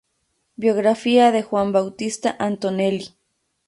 Biografía 0.55 1.31
de 1.31 1.43
Juan 1.43 1.73
Bautista 1.73 2.35
Antonelli 2.39 3.13